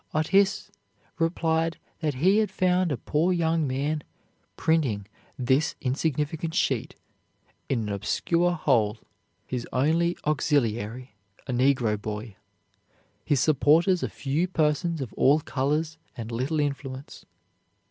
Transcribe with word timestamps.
Otis 0.15 0.71
replied 1.19 1.77
that 1.99 2.15
he 2.15 2.37
had 2.39 2.49
found 2.49 2.91
a 2.91 2.97
poor 2.97 3.31
young 3.31 3.67
man 3.67 4.01
printing 4.57 5.05
"this 5.37 5.75
insignificant 5.79 6.55
sheet 6.55 6.95
in 7.69 7.81
an 7.83 7.89
obscure 7.89 8.53
hole, 8.53 8.97
his 9.45 9.67
only 9.71 10.17
auxiliary 10.25 11.11
a 11.45 11.53
negro 11.53 12.01
boy, 12.01 12.35
his 13.23 13.41
supporters 13.41 14.01
a 14.01 14.09
few 14.09 14.47
persons 14.47 15.01
of 15.01 15.13
all 15.13 15.39
colors 15.39 15.99
and 16.17 16.31
little 16.31 16.59
influence." 16.59 17.27